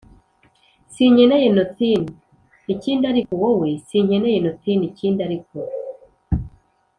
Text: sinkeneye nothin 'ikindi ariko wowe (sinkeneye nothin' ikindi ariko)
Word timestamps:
sinkeneye 0.93 1.47
nothin 1.57 2.01
'ikindi 2.65 3.03
ariko 3.11 3.31
wowe 3.43 3.69
(sinkeneye 3.87 4.37
nothin' 4.45 4.83
ikindi 4.89 5.19
ariko) 5.27 5.57